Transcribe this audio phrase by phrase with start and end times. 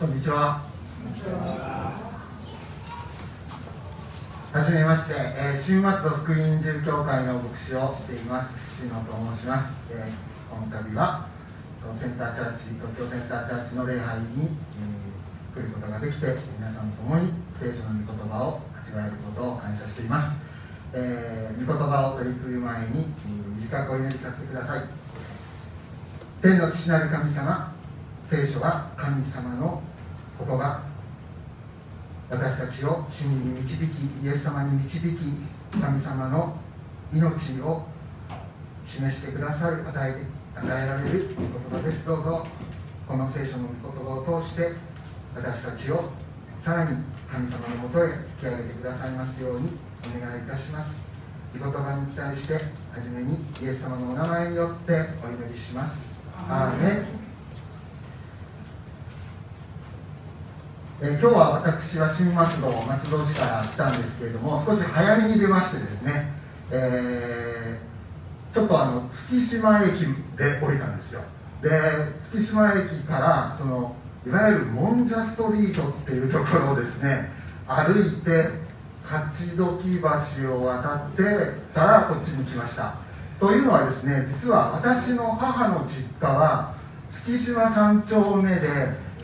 [0.00, 0.64] こんにちは。
[4.50, 8.56] はじめまして、えー、新松戸福音住教会の牧師をしています。
[8.80, 11.28] 藤野と申します、えー、この度は
[12.00, 20.40] センターチャーチ東京センターチャーチの礼拝に、えー、来ることができて皆さんと共に聖書の御言葉を味わえることを感謝しています、
[20.94, 24.84] えー、御言葉を取り次ぐ前に、えー、短くお祈りさせてください。
[26.40, 27.76] 天の父なる神様
[28.24, 29.82] 聖書は神様の
[30.46, 30.82] 言葉
[32.30, 35.18] 私たちを真理に導きイエス様に導き
[35.80, 36.56] 神様の
[37.12, 37.84] 命を
[38.84, 40.24] 示してくださる与え
[40.56, 42.06] 与えられる言葉です。
[42.06, 42.46] どうぞ
[43.06, 44.72] この聖書の御言葉を通して
[45.34, 46.10] 私たちを
[46.60, 46.98] さらに
[47.30, 48.10] 神様のもとへ引
[48.40, 49.76] き上げてくださいますように
[50.16, 51.08] お願いいたします。
[51.58, 52.54] 御言葉に期待して
[52.92, 54.92] 初めにイエス様のお名前によって
[55.24, 56.24] お祈りします。
[56.48, 57.19] アーメン。
[61.02, 66.30] え今日は私は新松戸松戸市から来たんですけれども少し早めに出ましてですね、
[66.70, 70.00] えー、ちょっとあの月島駅
[70.36, 71.22] で降りたんですよ。
[71.62, 71.70] で
[72.20, 77.30] 月島駅からそのいわゆるもんじゃストリートっていうところをですね
[77.66, 78.50] 歩いて
[79.02, 79.98] 勝どき
[80.38, 81.22] 橋を渡って
[81.74, 82.96] からこっちに来ました。
[83.40, 86.74] というのはですね実は私の母の実家は
[87.08, 88.68] 月島三丁目で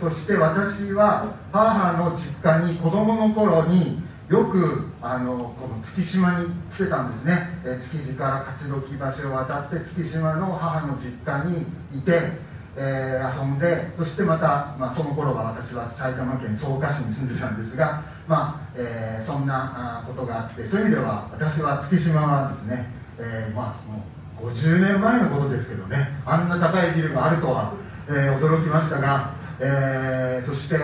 [0.00, 11.62] そして私は母の実家に子供の頃によくあのこの月島に来てたんですね、え築地から勝どき橋を渡って月島の母の実家に
[11.96, 12.20] いて、
[12.76, 27.72] えー、遊んでそしてまた、まあ、その頃は私は埼玉県草加市に住んでたんですが、まあえー、そんなことがあってそういう意味では私は月島はですね、えー、まあその50年前のことですけどねあんな高いビルがあるとは、
[28.08, 30.76] え驚きましたがえー、そして、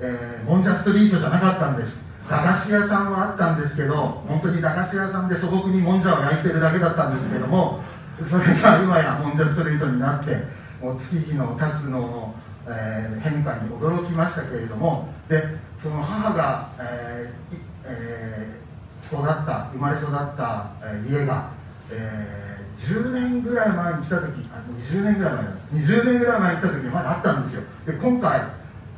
[0.00, 2.08] えー、もんじゃストリートじゃなかったんです。
[2.28, 3.96] 駄菓子屋さんはあったんですけど
[4.28, 7.80] 本当に駄菓子屋さんで素朴にもんじゃを焼いてるだけだったんですけども
[8.20, 10.36] それが今やもんじゃストリートになって
[10.82, 12.34] もう月日の経つのの、
[12.66, 15.42] えー、変化に驚きましたけれどもで
[15.82, 21.52] その母が、えーえー、育った生まれ育った、え家が、
[21.90, 22.47] えー
[22.78, 25.44] 10年ぐらい前に来た時あ20年ぐらい前
[25.82, 27.62] 20年ぐらい前に来た時にまだあったんですよ。
[27.84, 28.40] で今回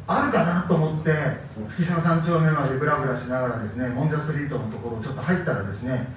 [0.07, 1.13] あるかなと思って
[1.67, 6.09] 月島三丁目までブラブラしながらですねもんじゃストリートのところをちょっと入ったらですね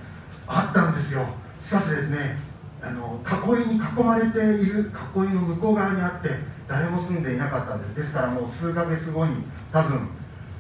[0.46, 1.26] あったんですよ。
[1.62, 2.38] しかしですね
[2.82, 6.30] あの囲いに囲まれている囲いの向こう側にあって
[6.68, 7.96] 誰も住んでいなかったんです。
[7.96, 10.10] ですからもう数ヶ月後に多分、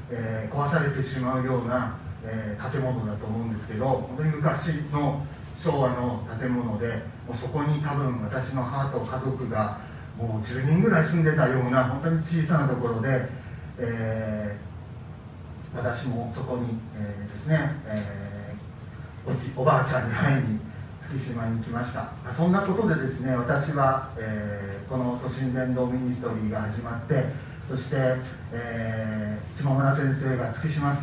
[0.09, 5.25] えー、壊されてしまうような、えー、建物だと思うんですけど本当に昔の
[5.55, 6.87] 昭和の建物で
[7.25, 9.79] もうそこに多分私の母と家族が
[10.17, 13.27] もう10人ぐらい住んでたような本当に小さなところで、
[13.79, 20.59] えー、私もそこに、えー、ですね、えー、おじおばあちゃんに会いに
[21.01, 22.13] 月島に来ました。
[22.29, 27.25] そんなことでですね私は、えー、この都心伝道ミニストリーが始まって
[27.69, 27.97] そして、
[28.51, 30.95] えー、島村先生が月島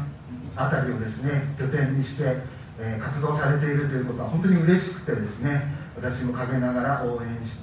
[0.57, 2.37] 辺りをですね拠点にして
[2.81, 5.63] え、活動されているということは本当に嬉しくてですね
[5.97, 7.59] 私も陰ながら応援し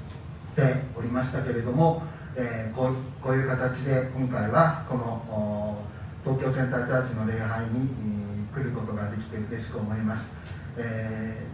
[0.55, 2.03] ておりましたけれども、
[2.35, 5.85] えー、こうこういう形で今回はこの
[6.23, 8.17] 東京センターチャーチの礼拝に、
[8.53, 10.33] 来ることができて嬉しく思います、
[10.78, 11.45] え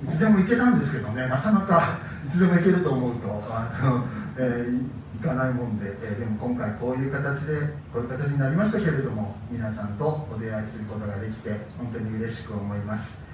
[0.00, 4.04] ー、いつでも行けたんですけどねなかなか いつでも行けると思うとあの、
[4.36, 7.58] えーかないもんで、え、でも今回こういう形で
[7.92, 13.24] こういう形になりましたけれども皆さんとお出会いすることができて本当に嬉しく思います、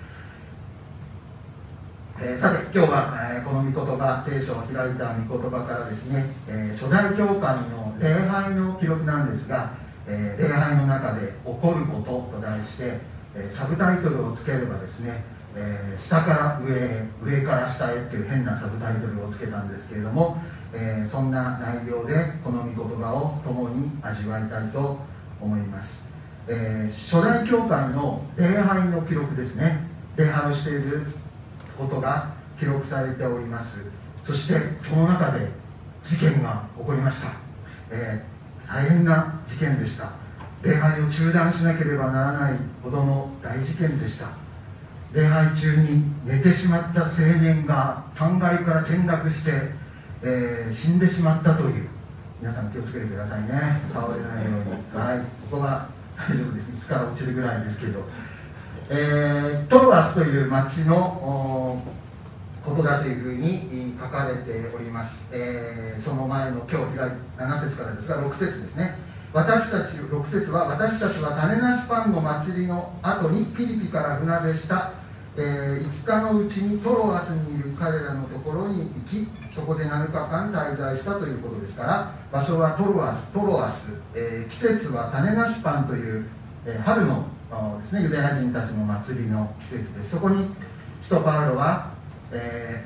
[2.21, 9.75] えー、さて今日は、えー、この御言葉聖書を開いた御言葉からですね、え初代教会の礼拝の記録なんですが、
[10.07, 13.01] え礼拝の中で起こることと題して、
[13.35, 15.25] えサブタイトルをつければですね
[15.57, 20.37] え、下から上へ上から下へっていう変なサブタイトルをつけたんですけれども、
[20.73, 22.15] えー、そんな内容で
[22.45, 24.99] この御言葉を共に味わいたいと
[25.41, 26.13] 思います、
[26.47, 29.89] えー、初代教会の礼拝の記録ですね。
[30.17, 31.07] 礼拝をしている
[31.79, 33.91] ことが記録されております。
[34.23, 35.49] そしてその中で
[36.03, 37.29] 事件が起こりました、
[37.91, 40.13] えー、大変な事件でした。
[40.63, 42.53] 礼拝を中断しなければならない
[42.83, 44.29] ほどの大事件でした。
[45.13, 47.09] 礼拝中に寝てしまった青
[47.41, 49.51] 年が3階から転落して
[50.23, 51.89] えー、死んでしまったという。
[52.41, 53.49] 皆さん気をつけてくださいね。
[53.93, 54.99] 倒れないように。
[54.99, 55.19] はい。
[55.51, 56.71] ここは大丈夫です。
[56.71, 58.05] 椅子から落ちるぐらいですけど、
[58.89, 61.83] えー、トロアスという町の
[62.65, 68.97] ことだというふうに書かれております、えー、その前の今日開い7節からですが6節ですね。
[69.33, 74.93] 私たち6節は私たちは種なしパンの祭りの後にピリピから船出した
[75.41, 86.27] えー、5日のうちにトロアスにいる彼らのところに行きそこで7日間滞在したということですから場所はトロアストロアス、えー、季節は種なしパンという、
[86.67, 87.25] えー、春の
[87.81, 90.17] ですねユダヤ人たちの祭りの季節です。
[90.17, 90.47] そこに
[91.01, 91.95] 使徒パウロは、
[92.31, 92.85] え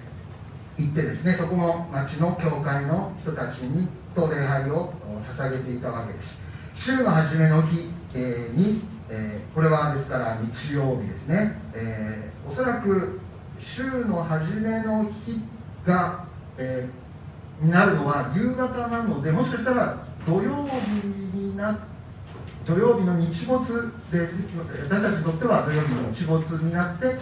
[0.79, 6.43] 行ってですねそこの町の教会の人たちにと礼拝を捧げていたわけです。
[6.73, 8.81] 週の初めの日、えに、
[9.15, 13.21] えこれはですから日曜日ですね、えおそらく
[13.59, 15.41] 週の初めの日
[15.87, 16.27] が、
[16.59, 21.87] えー、になるのは夕方なのでもしかしたら土曜日にな
[22.65, 24.29] 土曜日の日没で
[24.85, 27.17] 私たちにとっては土曜日の日没になって、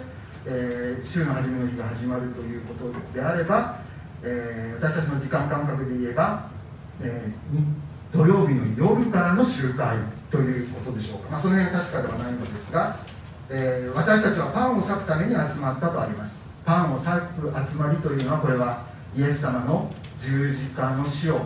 [0.45, 3.79] えー、週の初めの日が始まるということであれば、
[4.23, 6.49] えー、私たちの時間感覚で言えば、
[7.01, 7.82] えー、
[8.13, 9.97] 土曜日の夜からの集会
[10.29, 12.97] ということでしょうか、まあ、その辺は確かではないのですが
[13.49, 16.43] えー、私たちはパンを裂くために集まったとあります。
[16.65, 21.41] パンを裂く集まりというのはこれはイエス様の十字架の死を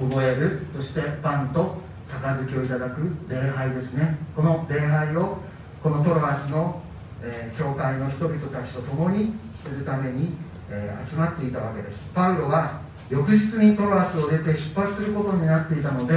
[0.00, 1.76] 覚えるそしてパンと
[2.06, 4.18] 杯をいただく礼拝ですね。
[4.34, 5.38] この礼拝を
[5.82, 6.80] このトロアスの、
[7.22, 10.34] えー、教会の人々たちと共にするために、
[10.70, 12.12] えー、集まっていたわけです。
[12.14, 16.14] パウロは翌日にトロアスを出て出発することになっていたので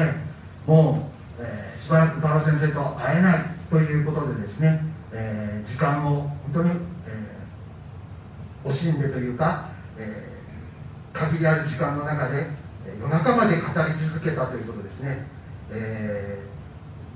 [0.68, 1.10] も
[1.40, 4.82] う、えー、しばらくパウロ先生と会えないということでですね、
[5.14, 6.72] えー、時間を本当に、
[7.08, 10.28] えー、惜しんでというか、え、
[11.14, 12.48] 限りある時間の中で
[13.00, 15.28] 夜中まで語り続けたということですね、
[15.72, 16.44] え、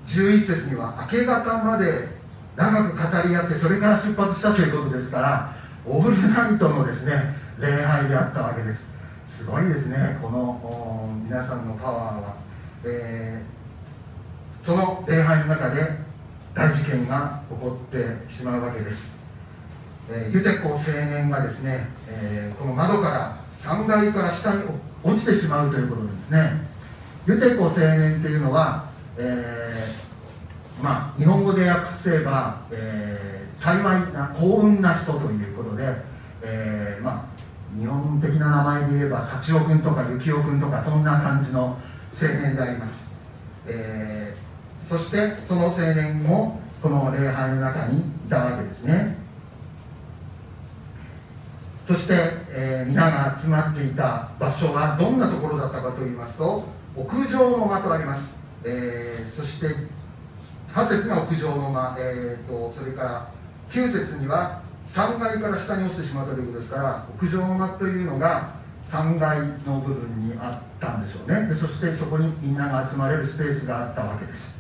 [0.07, 2.15] 11節には明け方まで
[2.55, 5.53] 長く語り合ってそれから出発したということですから
[5.85, 8.94] オールナイトのですね礼拝であったわけです。
[9.25, 10.19] すごいですね。
[10.21, 12.35] この皆さんのパワーは、
[12.85, 15.81] えー、その礼拝の中で
[16.53, 19.19] 大事件が起こってしまうわけです、
[20.09, 24.61] えー、ユテコ青年がですね、えー、この窓から3階から下に
[25.03, 26.67] 落ちてしまうということですね。
[27.25, 28.85] ユテコ青年っていうのは、
[29.17, 35.83] えー、まあ、日本語で訳せば、え、幸いな幸運な人ということで、
[36.43, 37.24] え、まあ、
[37.77, 43.17] 日本的な名前で言えば幸男君とか幸男君とかそんな感じの青年であります、
[43.67, 44.15] えー
[44.87, 49.17] そしてその青年もこの礼拝の中にいたわけですね。
[51.83, 52.13] そして、
[52.49, 56.63] えー、皆が集まっていた場所はどんなところだったかといいますと
[56.95, 59.67] 屋上の間とあります、えー、そして
[60.69, 63.31] 8節が屋上の間、えーと、それから
[63.69, 68.55] 9節には3階から下に落ちてしまったということですから屋上間というのが
[68.85, 71.47] 3階の部分にあったんでしょうね。
[71.47, 74.55] でそしてそこにみんなが集まれるスペースがあったわけです。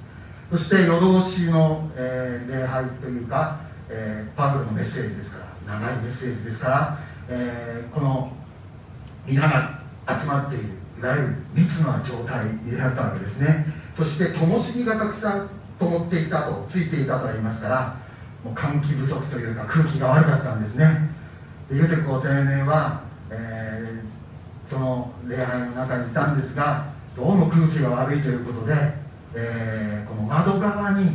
[0.49, 6.97] そして夜通しの、えー、礼拝というか、えー、パウロのメッセージですから長いメッセージですから、
[7.29, 8.31] えー、この
[9.27, 10.65] 皆が集まっている
[10.99, 13.65] いわゆる密な状態であったわけですね。
[13.93, 18.04] そして灯火がたくさん灯っていたとついていたとありますから
[18.45, 21.09] もう換気不足というか空気が悪かったんですね。
[21.69, 29.05] でユテコ青年は、えー、その礼拝の中にいたんですがどうも空気が悪いということで
[29.37, 31.09] えー、この窓側に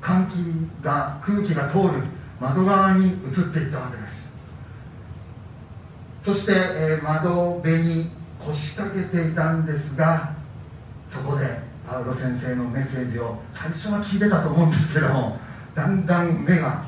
[0.00, 2.04] 換気が空気が通る
[2.40, 3.14] 窓側に移っ
[3.52, 4.28] ていったわけです。
[6.22, 10.34] そして、えー、窓辺に腰掛けていたんですが
[11.08, 11.46] そこで
[11.86, 15.38] パウロ先生のメッセージを最初は聞いてたと思うんですけども
[15.74, 16.84] だんだん目が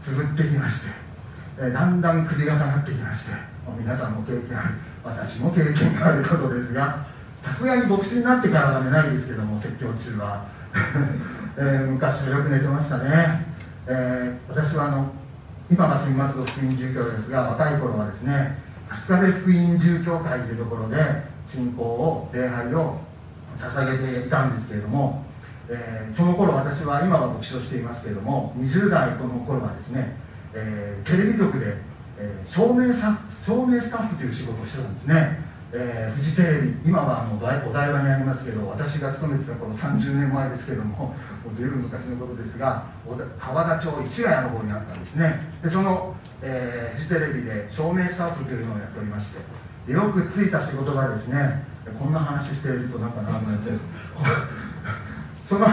[0.00, 3.32] つぶってきまして、だんだん首が下がってきまして
[3.78, 7.06] 皆さんも経験ある私も経験があることですが
[7.40, 10.46] さすがに牧師になってからは寝ないですけども説教中は、
[11.56, 13.46] えー、昔はよく寝てましたね、
[13.86, 15.12] えー、私はあの
[15.70, 20.96] 今は新松戸福音住教ですが若い頃はですね春日部福音住教会というところで
[21.46, 23.00] 信仰を礼拝を
[23.56, 25.24] 捧げていたんですけれども、
[25.68, 30.16] えー、その頃私は今は牧師をしていますけれども20代この頃はですね、
[30.54, 31.78] えー、テレビ局で、
[32.18, 35.46] えー、照明さ照明スタッフという仕事をしてたんですね。
[35.72, 41.14] えー、フジテレビ今はあのお台場にありますけど私が勤めてた頃30年前ですけどもも
[41.50, 42.86] う随分昔のことですが
[43.40, 45.50] 川田町市ヶ谷の方にあったんですね。
[45.62, 49.32] でその、えー、フジテレビで照明スタッフというのをやっておりまし
[49.86, 51.66] てよくついた仕事がですね
[51.98, 53.82] こんな話しているとなんか長くなっちゃうんです。
[55.46, 55.66] その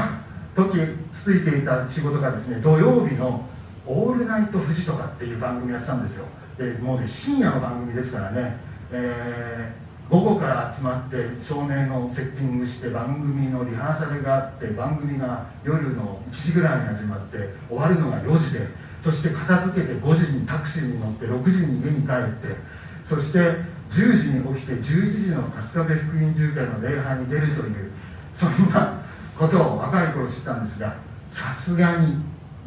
[0.55, 0.77] 時
[1.11, 3.49] ついていた仕事がですね土曜日の
[3.85, 6.25] 「オールナイトフジ」とかっていう番組やってたんですよ。
[6.57, 8.57] でもうね深夜の番組ですからね。
[8.91, 17.37] えー午後から集まって照明のセッティングして番組のリハーサルがあって番組が夜の1時ぐらいに始まって
[17.69, 18.59] 終わるのが4時で
[19.01, 22.55] そして片付けて5時にタクシーに乗って6時に家に帰って
[23.05, 23.39] そして
[23.89, 27.91] 10時に起きて11時の春日部福音住会の礼拝に出るという
[28.33, 29.02] そんな
[29.37, 30.95] ことを若い頃知ったんですが
[31.27, 32.23] さすがに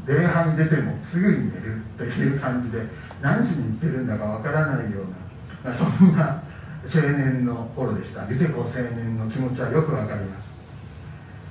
[0.06, 2.86] 礼拝に出てもすぐに寝るという感じで
[3.20, 6.42] 何時に行ってるんだかわからないようなそんな
[6.84, 8.24] 青年の頃でした。
[8.30, 10.60] ゆて子青年の気持ちはよくわかります。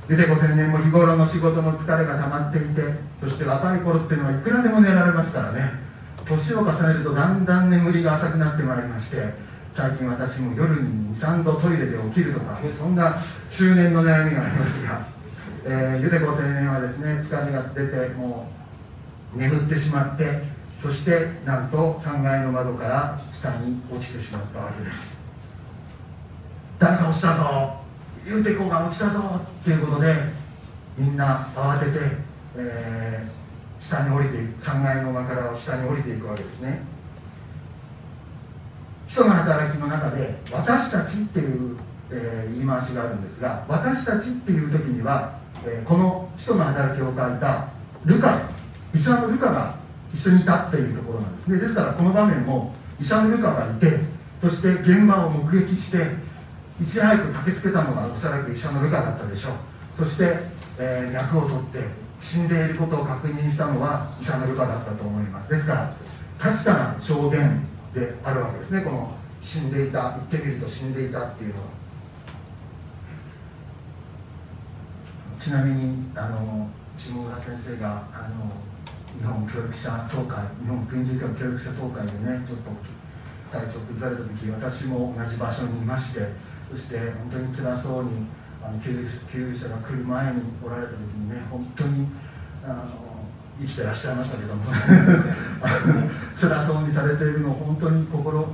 [0.07, 2.81] ゆて子青年も日頃の仕事の疲れが溜まっていて
[3.19, 5.84] そして若い頃っていうのはいくらでも寝られますからね。
[6.25, 9.34] 年を重ねるとだんだん眠りが浅くなってまいりまして
[9.75, 13.13] 最近私も夜に23度トイレで起きるとかそんな
[13.50, 15.05] 中年の悩みがありますが、
[15.65, 18.48] えー、ゆで子青年はですね疲れが出ても
[19.36, 20.24] う眠ってしまって
[20.77, 21.12] そして
[21.44, 25.25] なんと3階の窓から下に落ちてしまったわけです。
[26.79, 27.75] 誰か落ちたぞ
[28.25, 29.20] ゆうてこが落ちたぞ
[29.62, 30.15] っていうことで
[30.98, 32.00] みんな慌てて、
[32.55, 36.95] えー、下に降りていく3階の間から下に降りていくわけですね。
[39.07, 41.77] 人の働きの中で「私たち」っていう、
[42.12, 45.35] えー、言い回しがあるんですが私たちっていう時には、
[45.65, 47.67] えー、この人の働きを書いた
[48.05, 48.41] ルカ
[48.93, 49.75] 医者のルカが
[50.13, 51.57] 一緒にいたっていうところなんですね。
[51.57, 54.00] ですからこの場面も医者のルカがいて
[54.41, 55.97] そして現場を目撃して
[56.79, 59.53] いち早く駆けつけたのがおそらく医者のルカだったでしょう。
[59.97, 60.39] そして、
[60.77, 65.50] えー、脈を取って死んでいることを確認したのは医者のルカだったと思います。
[65.50, 65.93] ですから
[66.39, 67.65] 確かな証言
[67.96, 68.82] であるわけですね。
[68.82, 71.68] この死んでいた言ってみると死んでいたっていうのは。
[75.40, 78.50] ちなみにあの下村先生があの
[79.16, 82.72] 日本教育者総会日本福音儒教教育者総会でねちょっと
[83.52, 86.22] 体調崩された時私も同じ場所にいまして
[86.72, 88.28] そして本当に辛そうに
[88.64, 92.08] あの救急車が来る前におられた時にね本当に
[93.59, 94.63] 生きてらっしゃいましたけども
[96.35, 98.47] 辛そうにされているのを本当に心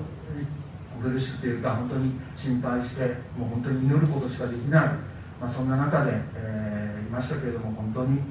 [1.02, 3.06] 苦しくというか本当に心配して
[3.38, 4.84] もう本当に祈ることしかできない、
[5.40, 8.22] まあ、そんな中で、えー、いましたけれども本当に、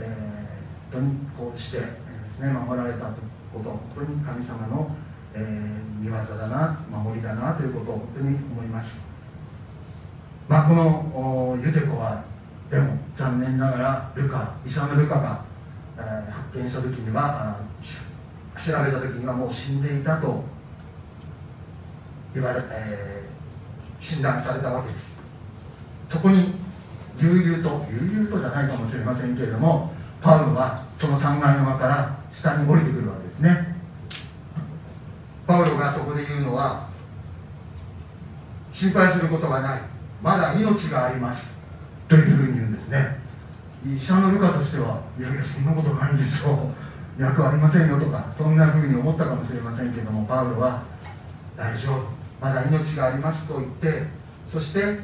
[0.00, 1.84] えー、本当にこうして、えー、
[2.24, 3.06] ですね守られた
[3.54, 4.96] こと本当に神様の、
[5.34, 9.14] えー、見業だな守りだなということを本当に思います。
[10.48, 12.22] まあ、このユテコは
[12.70, 15.44] でも残念ながらルカ医者のルカが、
[15.98, 17.58] え、発見した時には
[18.56, 20.44] 調べた時にはもう死んでいたと
[22.34, 25.22] 言われ、えー、診断されたわけです。
[26.08, 26.54] そこに
[27.18, 33.76] 悠々と悠々とじゃないかもしれませんけれどもパウロはその3階の間から下に降りてくるわけですね。
[35.46, 36.88] パウロがそこで言うのは
[38.72, 39.80] 心配することはない。
[40.22, 41.60] まだ命があります。
[42.08, 43.25] というふうに言うんですね。
[43.94, 46.56] 医者のルカとしてはいやいやそんなことないでしょう。
[47.20, 50.82] 脈ありませんよとかそんなふうに思ったかもしれませんけどもパウロは
[51.56, 52.16] 大丈夫。
[52.40, 54.06] まだ命がありますと言って
[54.46, 55.00] そして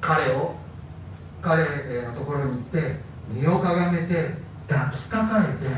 [0.00, 0.54] 彼を
[1.40, 1.64] 彼
[2.06, 4.36] のところに行って身をかがめて
[4.68, 5.70] 抱きかかえて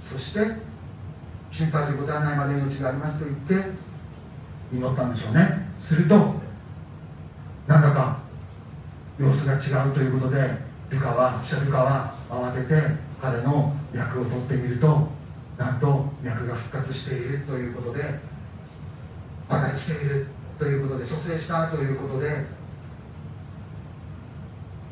[0.00, 0.40] そして
[1.52, 3.70] 心配することはないまで命がありますと言って
[4.72, 5.70] 祈ったんでしょうね。
[5.78, 6.34] すると
[7.68, 8.18] なんだか
[9.18, 12.74] 様子が違うということでルカは記者ルカは慌てて
[13.20, 15.08] 彼の脈を取ってみると
[15.58, 18.02] なんと脈が復活しているということで
[19.48, 20.26] まだ生きている
[20.58, 22.28] ということで蘇生したということで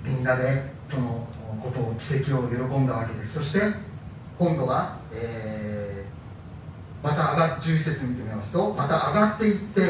[0.02, 1.26] みんなでその
[1.62, 3.34] ことを奇跡を喜んだわけです。
[3.38, 3.60] そして
[4.38, 9.80] 今度は、えー、また上がっ11節見てみますとまた上がっていって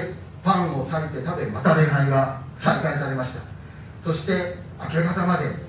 [0.45, 3.41] パンを裂いて食べまた礼拝が再開されました。
[4.01, 5.64] そして明け方まで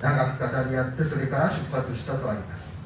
[0.00, 2.76] 長く語り合ってそれから出発したとあります。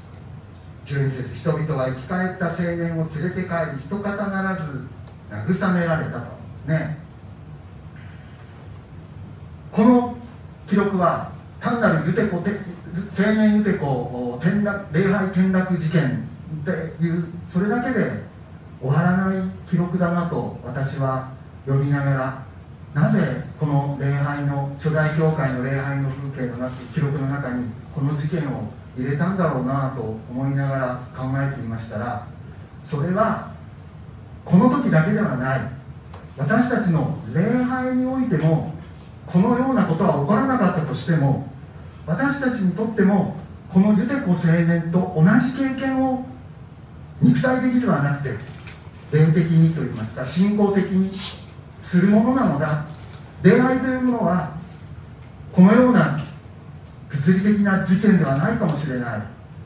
[0.86, 4.86] 12節人々は生き返った青年を連れて帰り一方ならず
[5.30, 6.26] 慰められたと。
[6.66, 6.98] ね。
[9.72, 10.16] この
[10.66, 12.42] 記録は単なるユテコ青
[13.34, 16.28] 年ユテコ転落礼拝転落事件
[16.62, 16.70] って
[17.04, 18.30] いうそれだけで
[18.80, 21.32] 終わらない記録だなと私は
[21.66, 22.49] 読みながら
[22.94, 32.26] なぜこの礼拝の初代教会の礼拝の風景の中記録の中にこの事件を入れたんだろうなと思いながら考えていましたら
[32.82, 33.52] それは
[34.44, 35.80] この時だけではない。
[36.40, 38.72] 私たちの礼拝においても
[39.26, 41.46] このようなことは起こらなかったとしても
[42.06, 43.36] 私たちにとっても
[43.68, 46.24] このユテコ青年と同じ経験を
[47.20, 48.30] 肉体的ではなくて
[49.12, 51.10] 霊的にといいますか信仰的に
[51.90, 52.84] するものなのだ。
[53.42, 54.52] 礼拝というものは
[55.52, 56.20] このような
[57.08, 59.22] 物理的な事件ではないかもしれない。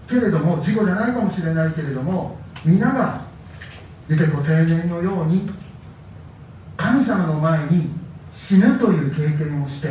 [0.08, 3.26] けれども事故じゃないかもしれないけれども皆が
[4.08, 5.50] ユテコ青年のように
[6.78, 7.90] 神様の前に
[8.32, 9.88] 死ぬという経験をして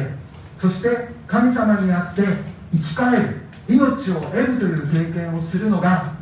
[0.58, 2.24] そして神様にあって
[2.72, 6.14] 生き返る命を得るという経験をするのが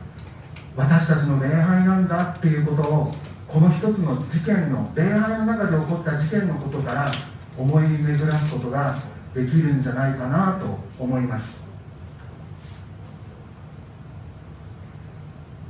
[0.75, 3.15] 私たちの礼拝なんだっていうことを
[3.51, 7.11] この一つの事件の礼拝の中で起こった事件のことから
[7.57, 8.97] 思い巡らすことが
[9.33, 11.69] できるんじゃないかなと思います。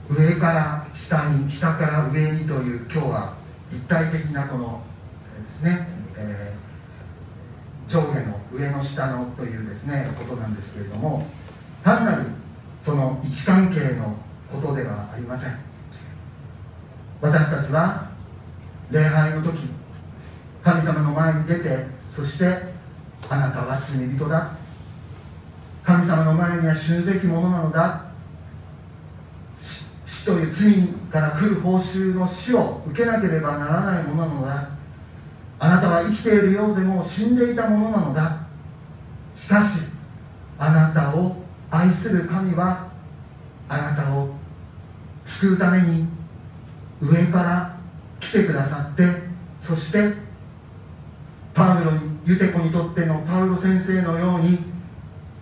[0.08, 3.34] 上から下に下から上にという今日は
[3.72, 4.84] 一体的なこの
[5.44, 11.26] ですね、えー、上下の上の下のというですねことなんですけれども
[11.84, 12.26] 単なる
[12.84, 14.18] その位置関係の
[14.52, 15.71] ことではありません。
[17.22, 18.10] 私たちは
[18.90, 19.70] 礼拝の時
[20.63, 22.46] 神様の前に出てそして
[23.30, 24.51] あなたは罪人だ。
[25.84, 28.06] 神様の前には死ぬべきものなのだ。
[29.62, 30.74] 死という罪
[31.12, 34.70] から来る報酬の死を受けなければならないものなのだ。
[35.60, 38.48] あなたは生きているようでも死んでいたものなのだ。
[39.34, 39.80] しかし
[40.60, 41.38] あなたを
[41.70, 42.90] 愛する神は
[43.70, 44.36] あなたを
[45.24, 46.21] 救うために
[47.01, 47.77] 上から
[48.20, 49.03] 来てくださって
[49.60, 50.13] そして
[51.53, 54.60] パウロにユテコにとってのパウロ先生のように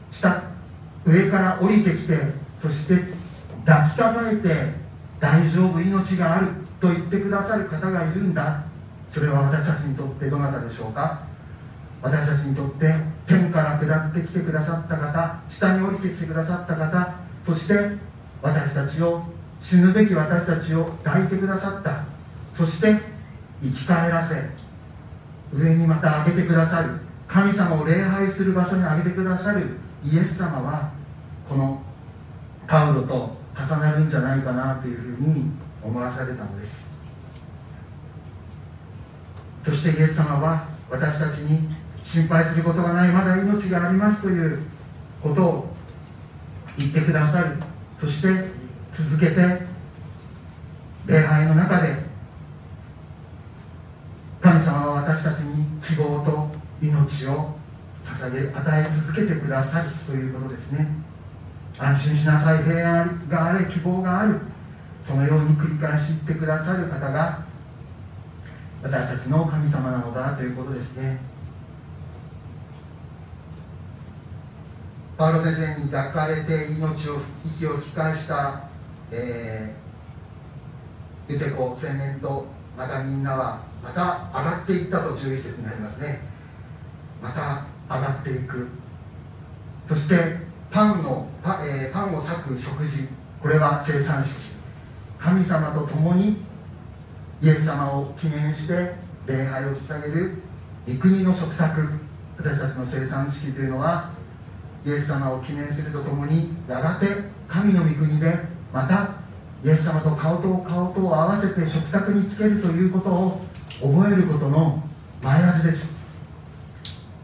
[0.10, 0.44] 下
[1.06, 2.16] 上から降りてきて
[2.60, 2.96] そして
[3.66, 4.50] 抱きかかえて
[5.20, 6.48] 大丈夫命がある
[6.80, 8.64] と言ってくださる方がいるんだ。
[9.08, 11.28] それは私たちにとってどなたでしょうか？
[12.02, 12.94] 私たちにとって
[13.28, 17.98] 天から下ってきてくださった方下に降りてきてくださった方そして
[18.42, 19.24] 私たちを
[19.60, 22.04] 死ぬべき私たちを抱いてくださった。
[22.54, 22.96] そして
[23.62, 24.36] 生き返らせ。
[25.52, 26.90] 上にまた上げてくださる。
[27.28, 29.78] 神様を礼拝する場所に上げてくださる。
[30.04, 30.92] イエス様は
[31.48, 31.82] この
[32.68, 35.52] パウロと重なるんじゃないかなというふうに
[35.84, 36.90] 思わされたのです。
[39.62, 44.60] そしてイエス様は私たちに心配することがないまだ命がありますという
[45.22, 45.76] ことを
[46.78, 47.58] 言ってくださる。
[47.98, 48.59] そして
[48.92, 49.36] 続けて
[51.06, 51.96] 礼拝の中で
[54.42, 56.50] 神様は私たちに希望と
[56.82, 57.56] 命を
[58.04, 60.88] 捧げ与え続けてくださるということですね。
[61.78, 62.64] 安心しなさい。
[62.64, 64.40] 平安があれ希望がある。
[65.02, 67.46] そのように繰り返し言ってくださる方が
[68.82, 71.20] 私たちの神様なのだということですね。
[75.18, 78.69] パウロ先生に抱かれて命を息を吹き返した、
[79.12, 82.46] えー、ユテコ青年と
[82.78, 86.20] またみんなはまた上がっていったと11節になりますね。
[87.22, 88.68] また上がっていく。
[89.88, 90.16] そして
[90.72, 93.08] パンのパ,、えー、パンを裂く食事。
[93.42, 94.50] これは生産式。
[95.18, 96.38] 神様と共に
[97.42, 98.94] イエス様を記念して
[99.26, 100.42] 礼拝を捧げる
[100.88, 102.10] 御国の食卓。
[102.38, 104.12] 私たちの生産式というのは
[104.86, 107.08] イエス様を記念するとともにやがて
[107.50, 108.34] 神の御国で
[108.72, 109.20] また
[109.64, 113.42] イエス様と顔と顔とを合わせて食卓につけるということを
[113.82, 114.84] 覚えることの
[115.22, 115.98] 前味です。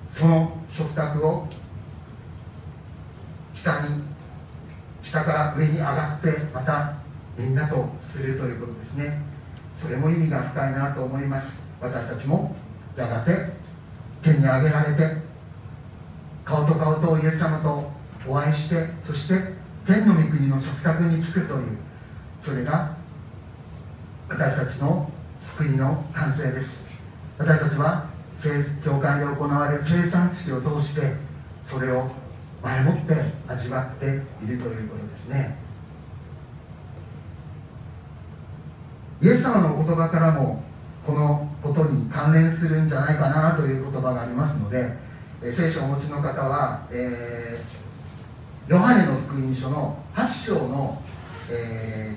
[0.08, 1.48] その食卓を
[3.54, 4.04] 下に
[5.02, 6.96] 下から上に上がってまた
[7.38, 9.22] みんなとするということですね。
[9.74, 11.66] それも意味が深いなと思います。
[11.80, 12.56] 私たちも
[12.98, 13.32] やがて
[14.22, 15.04] 天に上げられて
[16.44, 17.92] 顔と顔とイエス様と
[18.28, 19.36] お会いしてそして
[19.86, 21.78] 天の御国の食卓に着くという
[22.40, 22.96] それが
[24.28, 26.86] 私たちの救いの完成です。
[27.38, 28.08] 私たちは
[28.84, 31.02] 教会で行われる生産式を通して
[31.64, 32.10] それを
[32.64, 33.14] 前もって
[33.48, 34.06] 味わって
[34.44, 35.58] いるということですね。
[39.22, 40.64] イエス様のお言葉からも
[41.06, 44.98] このことに関連するんじゃないかなという言葉がありますので
[45.42, 47.85] 聖書をお持ちの方は、えー、
[48.68, 51.00] ヨハネの福音書の8章の、
[51.52, 52.16] え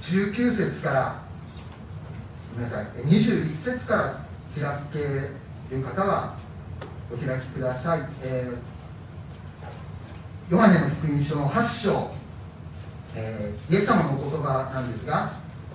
[0.00, 1.22] ー、19節から
[2.52, 6.36] ごめんなさい21節から開ける方は
[7.12, 12.10] お開きください、えー、ヨハネの福音書の8章、
[13.16, 15.32] えー、イエス様の言葉なんですが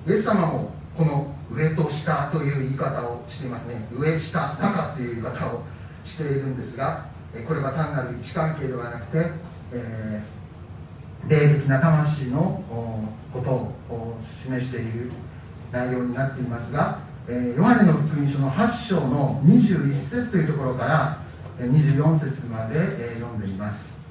[0.08, 3.88] イエス様もこの上と下という言い方をしていますね。
[3.92, 5.64] 上下中っていう言い方を
[6.06, 9.32] しているんですがこれは単なる位置関係ではなくて、
[9.74, 12.64] えー、霊的な魂の
[13.34, 13.52] こと
[13.94, 15.12] を示している
[15.72, 21.22] 内容になっていますがえー、ヨハネの福音書の8章の21節というところから
[21.58, 24.06] 24節まで、え、読んでいます。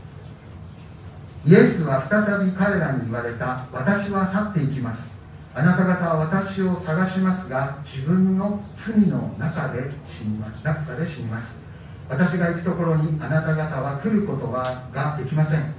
[1.47, 3.67] イエスは再び彼らに言われた。
[3.73, 5.23] 私は去っていきます。
[5.55, 10.65] あなた方は私を探しますが自分の罪の中で死にます。
[10.65, 11.64] 中で死にます。
[12.09, 15.75] 私が行くところにあなた方は来ることはができません。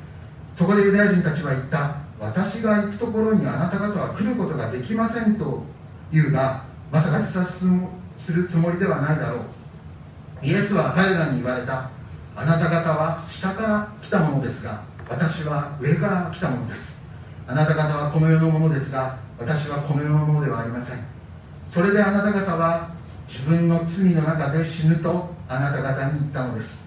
[0.56, 1.98] そこでユダヤ人たちは言った。
[2.20, 5.64] 私が行くところにあなた方は来ることができませんと
[6.14, 7.68] いうがまさか自殺
[8.18, 9.38] するつもりではないだろ
[10.42, 10.46] う。
[10.46, 11.90] イエスは彼らに言われた。
[12.38, 17.06] あなた方は下から来たものですが私は上から来たものです。
[17.48, 21.00] あなた方はこの世のものですが私はこの世のものではありません。
[21.68, 22.90] それであなた方は
[23.28, 26.86] 自分の罪の中で死ぬとあなた方に言ったのです。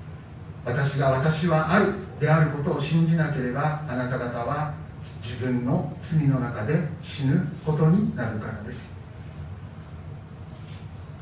[0.64, 4.74] 私が私はあるであることを信じなければあなた方は
[5.22, 8.98] 自分の罪の中で死ぬことになるからです。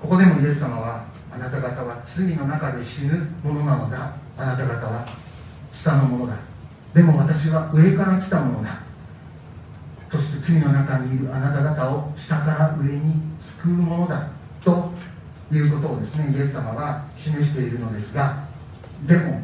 [0.01, 4.17] ここでもイエス様はあなた方は罪の中で死ぬものなのだ。
[4.39, 5.07] あなた方は
[5.71, 6.37] 下のものだ。
[6.95, 8.81] でも私は上から来たものだ。
[10.09, 14.29] そして罪の中にいるあなた方を下から上に救うものだ。
[15.53, 18.45] いうことをですねイエス様は示しているのですが
[19.07, 19.43] でも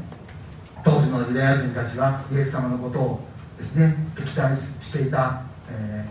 [0.85, 3.21] 当時のユダヤ人たちはイエス様のことを
[3.57, 6.05] ですね敵対していた、え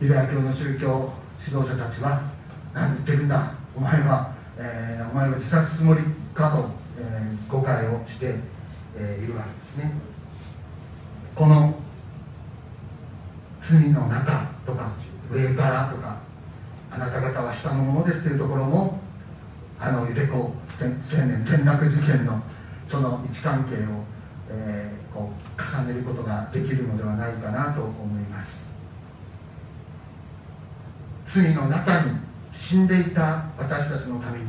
[0.00, 1.12] ー、ユダヤ教の宗教
[1.44, 2.22] 指導者たちは
[2.74, 6.00] 何言ってるんだお前は、えー、お前は自殺つもり
[6.34, 8.34] かと、えー、誤解をして、
[8.96, 9.92] えー、いるわけですね。
[11.34, 11.74] この
[13.60, 14.92] 罪の中とか
[15.30, 16.18] 上からとか
[16.90, 18.79] あなた方は下のものですというところも
[21.16, 22.42] 年転落事件の
[22.86, 24.04] その位置関係を、
[24.48, 28.70] えー、こう重ねることができるのではないかなと思います。
[31.26, 32.10] 罪の中に
[32.50, 34.44] 死んでいた私たちのために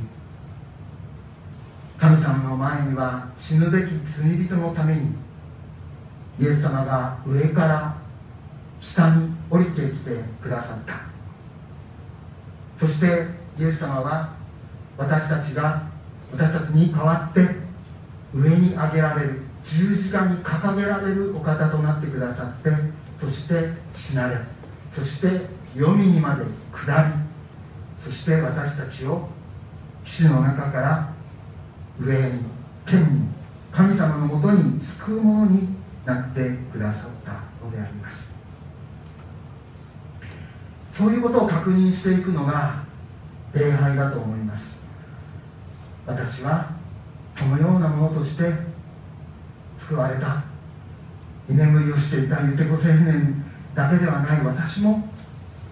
[2.00, 5.15] 神様の前には死ぬべき罪人のために
[6.39, 7.95] イエス様が上から
[8.80, 10.95] 下に降りてきてくださった。
[12.80, 13.28] そして
[13.60, 14.34] イエス様は
[14.97, 15.90] 私たちが
[16.32, 17.41] 私たちに代わって
[18.34, 22.70] 上に上げられる十字架に掲げられるお方となってくださって
[23.17, 24.36] そして死なれ
[24.89, 25.28] そして
[25.74, 27.10] 黄泉にまで下り
[27.96, 29.30] そして私たちを
[30.04, 31.13] 死の中から
[32.00, 32.46] 上に
[32.86, 33.28] 天に
[33.72, 38.36] 神様のもとに救うものになってくださったのであります。
[40.89, 42.84] そういうことを確認していくのが
[43.54, 44.81] 礼拝だと思います。
[46.06, 46.72] 私は
[47.36, 48.44] そのようなものとして
[49.78, 50.52] 救われた。
[51.50, 53.44] 居眠りをしていたゆて子青年
[53.76, 55.08] だけではない私も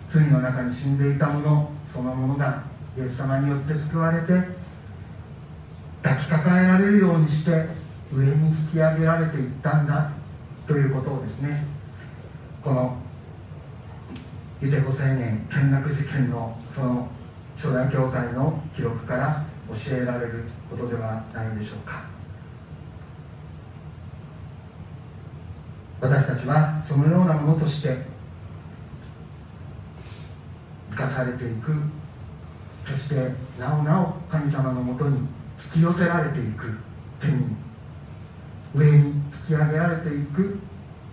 [0.08, 2.64] 罪の中に死んでいたものそのものが
[2.98, 4.28] イエス様によって救われて
[6.02, 7.68] 抱きかかえられるようにして
[8.12, 10.12] 上に引き上げられていったんだ
[10.68, 11.66] ということをですね
[12.64, 12.98] この
[14.62, 17.08] ゆて子青年見学事件のその
[17.56, 22.04] 初代教会の記録から教えられることではないでしょうか。
[26.02, 27.98] 私たちはそのようなものとして
[30.90, 31.74] 生かされていく。
[32.84, 33.16] そして
[33.60, 35.28] なおなお神様のもとに引
[35.74, 36.78] き寄せられていく。
[37.20, 37.56] 天に
[38.74, 40.58] 上に引き上げられていく。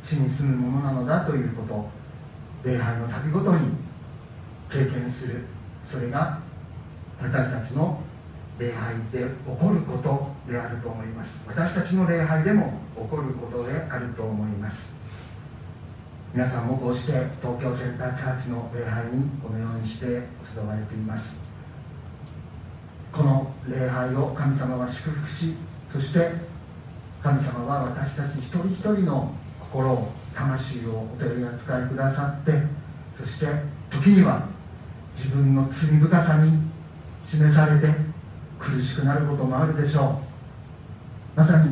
[0.03, 1.89] 地に住むものなのだということ。
[2.63, 3.77] 礼拝の旅ごとに
[4.71, 5.45] 経験する。
[5.83, 6.39] それが
[7.21, 8.01] 私たちの
[8.59, 11.47] 礼拝で起こることであると思います。
[11.49, 14.97] 私たちの礼拝でも起こることであると思います。
[16.33, 20.07] 皆さんもこうして東京センターチャーチの礼拝にこのようにして
[20.43, 21.41] 集われています。
[23.13, 25.55] この礼拝を神様は祝福し
[25.91, 26.33] そして
[27.23, 32.53] 神様は私たち一人一人の心を魂をお手り扱いくださって
[33.17, 33.47] そして
[33.89, 34.47] 時には
[35.15, 36.53] 自分の罪深さに
[37.23, 38.06] 示されて
[38.59, 40.21] 苦しくなることもあるでしょ
[41.37, 41.39] う。
[41.39, 41.71] まさに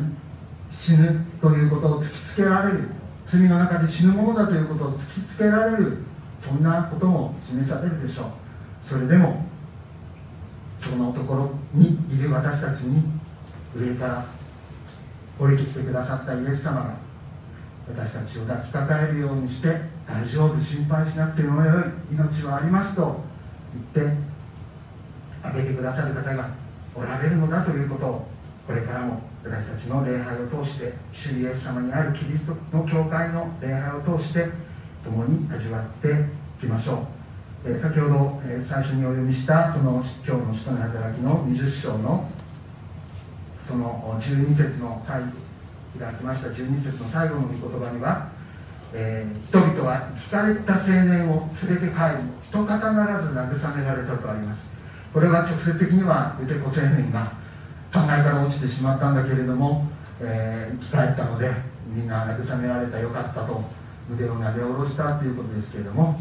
[0.69, 2.89] 死ぬということを突きつけられる。
[3.25, 5.97] 罪の中で死ぬものだということを突きつけられる。
[6.39, 8.25] そんなことも示されるでしょう。
[8.81, 9.45] それでも
[10.77, 13.03] そのところにいる私たちに
[13.75, 14.25] 上から
[15.39, 16.97] 降りてきてくださったイエス様が
[17.87, 19.67] 私たちを抱きかかえるようにして
[20.07, 21.79] 大丈夫心配しなくてもよ
[22.11, 23.21] い命はありますと
[23.93, 24.17] 言って
[25.43, 26.49] あげてくださる方が
[26.95, 28.27] おられるのだということを
[28.65, 34.45] これからも私たちの礼拝を通して主イエス様にあるキリストの教会の礼拝を通して
[35.03, 36.13] 共に味わってい
[36.61, 36.97] きましょう。
[37.65, 42.29] えー、先ほど、えー、最初にお読みしたその今日の使徒の働きの20章の
[43.57, 45.27] その12節の最後
[45.99, 48.29] 開きました12節の最後の御言葉には、
[48.93, 54.74] えー、人々は生き返った青年を連れて帰り一方ならず慰められたとあります。
[55.15, 57.31] これは直接的にはウテコ青年が
[57.89, 59.87] 3階から落ちてしまったんだけれども、
[60.19, 61.49] えー、生き返ったので
[61.87, 63.63] みんな慰められたよかったと
[64.11, 66.19] 腕をなで下ろしたということですけれども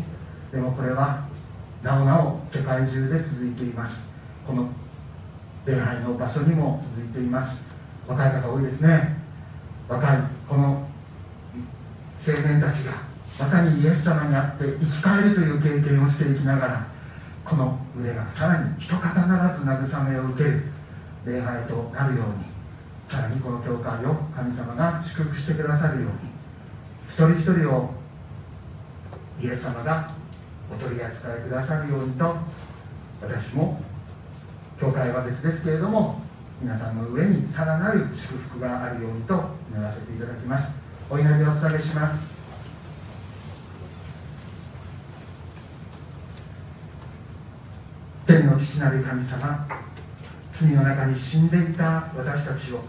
[0.53, 1.27] でもこれは
[1.83, 4.09] なおなお世界中で続いています。
[4.47, 4.69] この
[5.67, 7.65] 礼拝の場所にも続いています。
[8.07, 9.19] 若い方多いですね。
[9.89, 10.87] 若いこの
[12.17, 12.93] 青年たちが
[13.41, 16.94] まさにイエス様にあって生き返るという経験をしていきながら
[17.45, 20.75] この腕がさらに一方ならず慰めを受ける。
[21.25, 22.45] 礼拝となるように
[23.09, 26.31] さらにこの教会を神様が祝福してくださるように
[27.09, 27.95] 一人一人を
[29.41, 30.11] イエス様が
[30.71, 32.35] お取り扱いくださるようにと
[33.21, 33.81] 私も
[34.79, 36.21] 教会は別ですけれども
[36.61, 39.35] 皆さんの上にさらなる祝福があるようにと
[39.73, 40.83] 祈らせていただきます。
[41.11, 42.43] お祈りをお捧げします
[48.27, 49.67] 天の父なる神様
[50.53, 52.81] 罪の中に死んでいた私たちを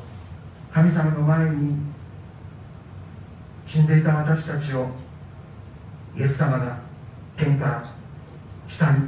[0.71, 1.77] 神様の前に
[3.65, 4.89] 死んでいた私たちを
[6.15, 6.77] イエス様が
[7.35, 7.83] 天から
[8.67, 9.07] 下に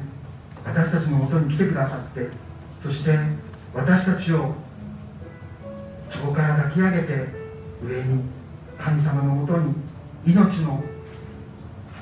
[0.66, 2.28] 私たちのもとに来てくださって
[2.80, 3.12] そして
[3.74, 4.56] 私たちを
[6.08, 7.28] そこから抱き上げて
[7.84, 8.24] 上に
[8.80, 9.76] 神様のもとに
[10.26, 10.84] 命の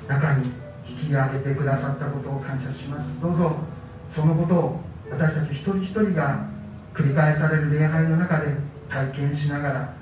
[0.08, 0.46] 中に
[0.88, 3.20] 引き上げてくださったことを感謝します。
[3.22, 3.75] どうぞ。
[4.08, 6.48] そのことを私たち一人一人が
[6.94, 8.48] 繰り返される礼拝の中で
[8.90, 9.94] 体験しながら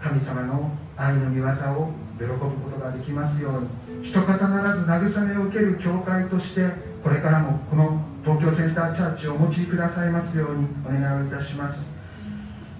[0.00, 6.62] 神様の愛の御業を喜ぶことができますように一方ならず慰めを受ける教会として
[7.02, 11.96] これからもこの東京センターチャーチをお持ちくださいますようにお願いをいたします。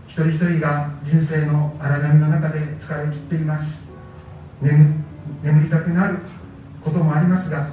[0.07, 3.93] 一人一人が人生の荒波の中で疲れ切っています。
[4.61, 5.05] 眠
[5.63, 6.19] りたくなる
[6.83, 7.71] こともありますが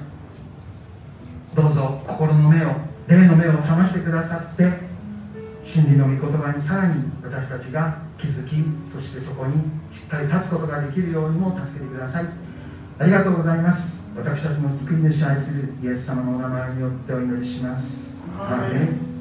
[1.55, 2.69] どうぞ心の目を
[3.07, 4.63] 霊の目を覚ましてくださって
[5.63, 8.55] 真理の御言葉にさらに私たちが気づき
[8.91, 9.53] そしてそこに
[9.89, 12.25] しっかり立つことができるようにも助けてください。
[12.99, 14.11] ありがとうございます。
[14.17, 18.19] 私たちの救い主愛するイエス様のお名前によってお祈りします。
[18.37, 19.14] アーメン